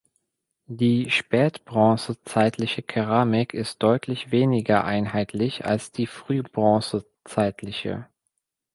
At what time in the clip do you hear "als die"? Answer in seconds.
5.65-6.07